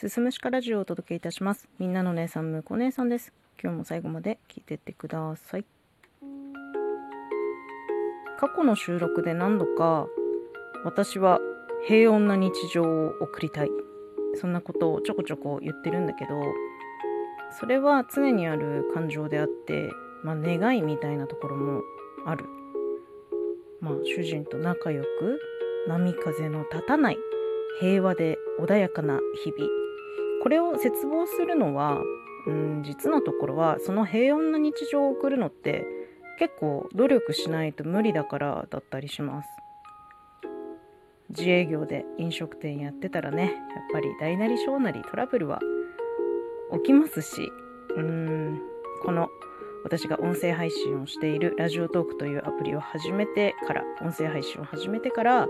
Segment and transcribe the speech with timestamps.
[0.00, 1.68] すすむしかラジオをお届けいたします。
[1.78, 3.34] みんなの姉さんむこ姉さんです。
[3.62, 5.64] 今日も最後まで聞いてってください。
[8.38, 10.06] 過去の収録で何度か
[10.86, 11.38] 私は
[11.86, 13.70] 平穏な日常を送りたい。
[14.36, 16.30] そんなことをちょこちょこ言ってるんだけど
[17.58, 19.90] それは常にある感情であって
[20.24, 21.82] まあ願いみたいなところも
[22.24, 22.46] ある。
[23.82, 25.08] まあ主人と仲良く
[25.88, 27.18] 波風の立たない
[27.80, 29.79] 平和で穏やかな日々。
[30.42, 31.98] これを絶望するのは
[32.46, 35.84] うん実のところはその平穏な日常を送るのって
[36.38, 39.48] 結構努力しないと無理だからだったりします。
[41.30, 43.52] 自営業で飲食店やってたらねやっ
[43.92, 45.60] ぱり大なり小なりトラブルは
[46.72, 47.52] 起きますし
[47.96, 48.60] うん
[49.04, 49.28] この
[49.84, 55.48] 私が音声配信をしているラジオトークというアプリを始めてから音声配信を始めてから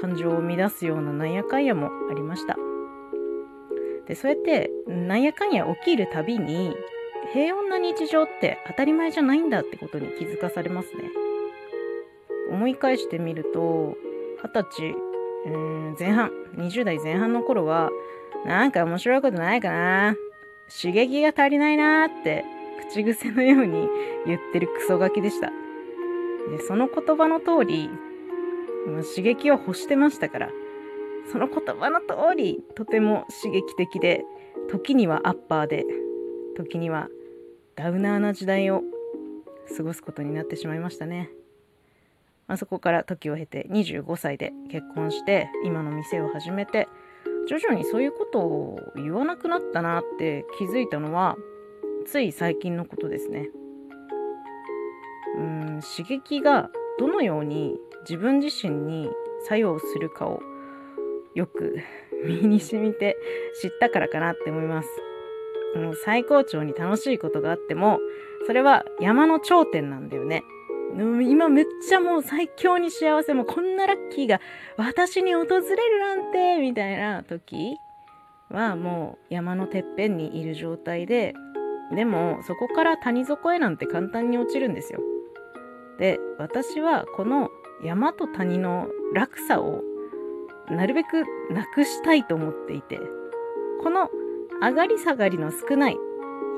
[0.00, 2.56] 感情を乱すようななんやかんやもありました。
[4.06, 6.74] でそうやってなんやかんや起きるたびに
[7.32, 11.04] 平穏な日常って当たり前じゃないんだってことに気づかされますね。
[12.50, 13.96] 思い返してみると
[14.42, 14.94] 二十歳
[15.46, 17.90] うん前半20代前半の頃は
[18.44, 20.16] なんか面白いことないかな。
[20.68, 22.44] 刺激が足りないなって
[22.88, 23.88] 口癖のように
[24.26, 25.48] 言ってるクソガキでした。
[26.50, 27.88] でその言葉の通り
[29.14, 30.50] 刺激を欲してましたから。
[31.30, 34.24] その言葉の通りとても刺激的で
[34.70, 35.84] 時にはアッパーで
[36.56, 37.08] 時には
[37.76, 38.82] ダウナーな時代を
[39.76, 41.30] 過ごすことになってしまいましたね、
[42.46, 46.88] まあ、そこから時を経て25歳で結婚して今の店を始めて
[47.48, 51.36] 徐々にそういうことを言わなくなったなって気づいたのは
[52.06, 53.48] つい最近のことですね。
[55.38, 59.08] うん刺激がどのように自分自身に
[59.44, 60.40] 作用するかを
[61.34, 61.78] よく
[62.24, 63.16] 身に染みて
[63.60, 64.88] 知ったからかなって思います。
[66.04, 67.98] 最高潮に楽しいことがあっても
[68.46, 70.42] それは山の頂点なんだよね。
[70.94, 74.40] 今めっちゃもう最強に幸せもうこんなラッキーが
[74.76, 77.78] 私に訪れるなんてみたいな時
[78.50, 81.32] はもう山のてっぺんにいる状態で
[81.94, 85.00] でもそこから谷底へなんて簡単に落ちるんですよ。
[85.98, 87.48] で私はこの
[87.82, 89.82] 山と谷の落差を
[90.70, 92.98] なるべくなくしたいと思っていて
[93.82, 94.08] この
[94.60, 95.96] 上がり下がりの少ない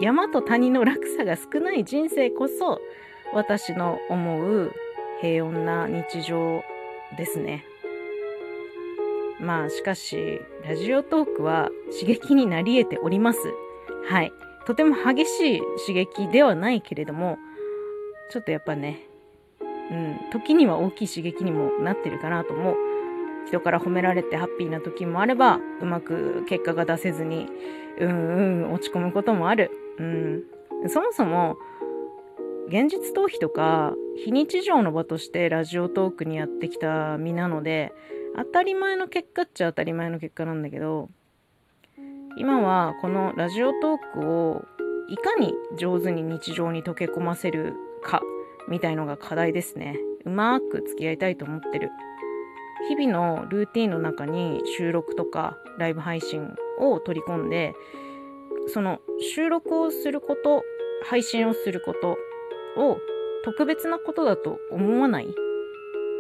[0.00, 2.80] 山と谷の落差が少ない人生こそ
[3.32, 4.72] 私の思う
[5.20, 6.62] 平穏な日常
[7.16, 7.64] ですね。
[9.40, 13.40] まあしかしラジオトークは刺激になり得ております。
[14.08, 14.32] はい。
[14.66, 17.38] とても激しい刺激ではないけれども
[18.30, 19.06] ちょっとやっぱね
[19.90, 22.76] うん時には大きい刺激にもなってるかなと思う。
[23.46, 27.48] 人から褒められてハッピーな時もあればうまく結果が出せずに
[27.98, 30.42] うんうん落ち込むこともある、うん、
[30.88, 31.56] そもそも
[32.68, 33.94] 現実逃避とか
[34.24, 37.92] 非日常の場としてラジオトークにやってきた身なので
[38.36, 41.08] 当たり前の結果っちゃ当たり前の結果なんだけど
[42.36, 44.64] 今はこのラジオトークを
[45.08, 48.22] いかに上手に日常に溶け込ませるか
[48.68, 49.98] みたいのが課題ですね。
[50.24, 51.90] うまく付き合いたいと思ってる。
[52.88, 57.74] 日々のルーティンの中に収録とかライブ配信を取り込んで
[58.68, 59.00] その
[59.34, 60.62] 収録をすること
[61.04, 62.16] 配信をすること
[62.76, 62.98] を
[63.44, 65.26] 特別なことだと思わない？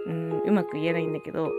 [0.06, 1.50] うんうまく言えないんだけど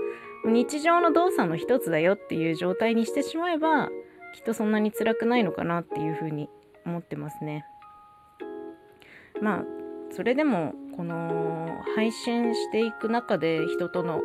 [0.46, 3.90] 日常の動作の一つだよっていう状態にしてしまえば
[4.36, 6.50] きっとそんなに辛くないのかなっていうふうに
[6.86, 7.66] 思ってますね。
[9.42, 9.66] まあ
[10.12, 14.22] それでもこの配信していく中で人との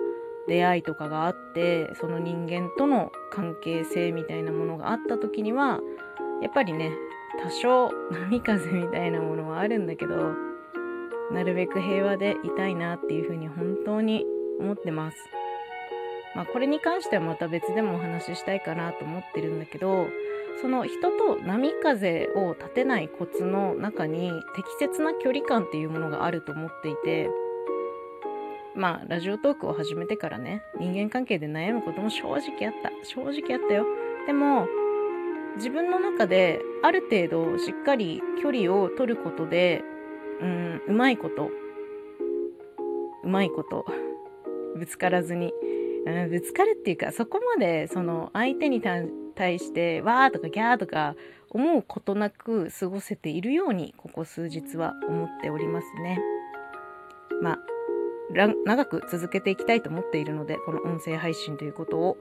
[0.48, 5.80] 出会いとかがあってその人間との関係性みたいなものがあった時には
[6.42, 6.92] やっぱりね
[7.42, 7.90] 多少
[8.28, 10.34] 波風みたいなものはあるんだけど
[11.32, 14.24] なるべく平和でいたいなっていうふうに本当に
[14.58, 15.16] 思ってます。
[16.34, 20.08] まあこれに関してはまた別でもお話ししたいかなと思ってるんだけど
[20.60, 27.30] その人と波風を立てないコツの中に適切な距離感っていうものがあると思っていて
[28.76, 32.40] まあラジオトークを始めてからね人間関係で悩むことも正直あっ
[32.82, 32.90] た。
[33.04, 33.86] 正直あったよ。
[34.26, 34.66] でも
[35.56, 39.82] 自分の中である程度しっかり距離を取ることで
[40.40, 41.50] うんうまいこと
[43.24, 43.84] うまいこと
[44.76, 45.52] ぶつからずに、
[46.06, 51.16] うん、ぶつかるっていうかそこまでその相手に対してわーとかギャーとか
[51.50, 56.20] 思うことなく過ごせているようにここ数日は思っておりますね。
[57.42, 57.58] まあ
[58.30, 62.16] 長く続けていきたいと思っているのでこの音声配信ということを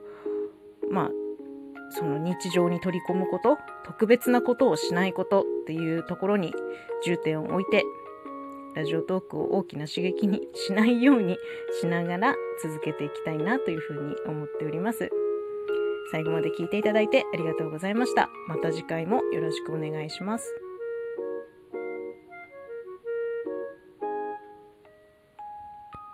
[0.90, 1.10] まあ
[1.90, 6.54] その日常に取り込むこと特別なことをしないことっていうところに
[7.04, 7.84] 重点を置いて
[8.74, 11.36] ラジオトークを大きな刺激にしないように
[11.80, 15.10] しながら続けていきたいなというふうに思っております。
[16.12, 18.28] 最後まで聞いていただいてありがとうございました。
[18.48, 20.69] また次回もよろしくお願いします。